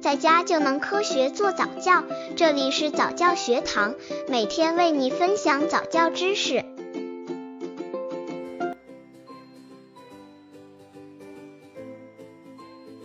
[0.00, 2.02] 在家就能科学做早教。
[2.34, 3.94] 这里是早教学堂，
[4.28, 6.64] 每天为你分享早教知识。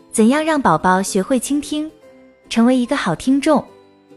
[0.09, 1.91] 怎样让宝宝学会倾听，
[2.49, 3.65] 成为一个好听众？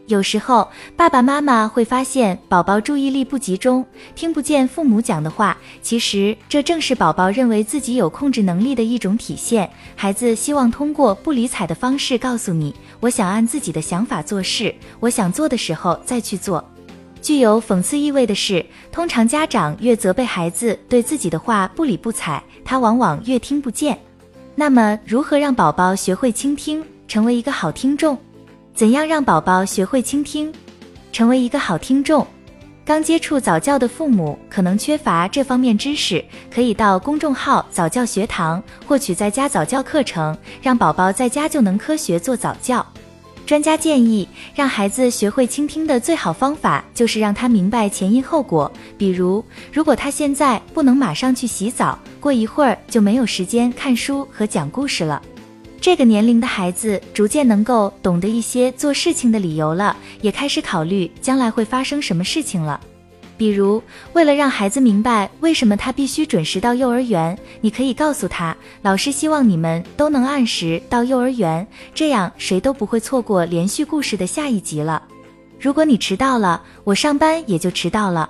[0.09, 0.67] 有时候，
[0.97, 3.85] 爸爸妈妈会发现宝宝注意力不集中，
[4.15, 5.55] 听不见父母讲的话。
[5.83, 9.69] 其实，这正是宝宝认为自己有控制能力的一种体现。
[9.95, 16.67] 孩子希望通过不理睬的方式告诉你：“我想按自己的想法做事，我想做的时候再去做。”
[17.21, 23.95] 具有讽刺意味的是，通常家长越责备孩子对自己的话不理不睬，他往往越听不见。
[24.55, 28.17] 那么，如何让宝宝学会倾听，成为一个好听众？
[28.79, 30.49] 怎样让宝宝学会倾听，
[31.11, 32.25] 成为一个好听众？
[32.85, 42.85] 刚接触早教的父母可能缺乏这方面知识，可以到公众号早教学堂获取在家早教课程，让宝宝在家就能科学做早教。
[43.45, 48.71] 专家建议，让孩子学会倾听的最好方法就是让他明白前因后果。
[48.97, 55.21] 比如，如果他现在不能马上去洗澡，过一会儿就没有时间看书和讲故事了。
[55.81, 62.79] 这个年龄的孩子逐渐能够懂得一些做事情的理由了，也开始考虑将来会发生什么事情了。
[63.37, 75.01] 比如，为了让孩子明白为什么他必须准时到幼儿园，你可以告诉他，老师希望你们都能按时到幼儿园，这样谁都不会错过连续故事的下一集了。
[75.57, 78.29] 如果你迟到了，我上班也就迟到了。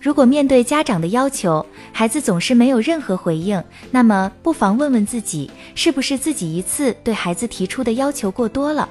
[0.00, 8.88] 如果面对家长的要求，孩子总是没有任何回应，那么不妨问问自己，是不是自己一次对孩子提出的要求过多了？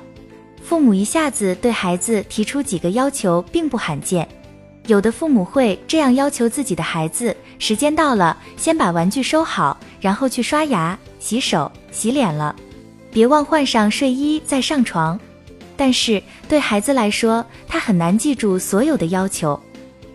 [0.64, 4.28] 父母一下子对孩子提出几个要求并不罕见，
[4.88, 12.56] 有的父母会这样要求自己的孩子：时间到了，先把玩具收好，然后去刷牙、洗手、洗脸了，
[13.12, 15.20] 别忘换上睡衣再上床。
[15.76, 19.60] 但是对孩子来说，他很难记住所有的要求。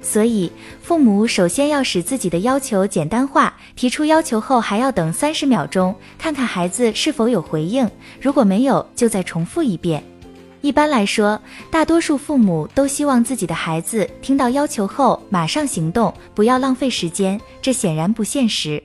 [0.01, 3.55] 所以，父母首先要使自己的要求简单化。
[3.75, 7.89] 提出要求后，还要等三十秒钟，看看孩子是否有回应。
[8.21, 10.03] 如果没有，就再重复一遍。
[10.61, 17.41] 一般来说，大多数父母都希望自己的孩子听到要求后马上行动，不要浪费时间。
[17.63, 18.83] 这显然不现实。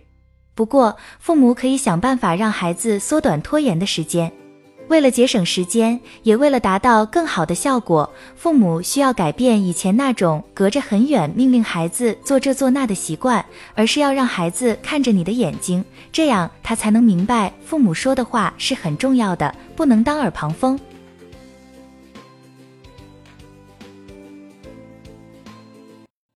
[0.54, 4.32] 不过，父母可以想办法让孩子缩短拖延的时间。
[4.90, 20.80] 为了节省时间，也为了达到更好的效果，父母需要改变以前那种隔着很远命令孩子做这做那的习惯，而是要让孩子看着你的眼睛，这样他才能明白父母说的话是很重要的，不能当耳旁风。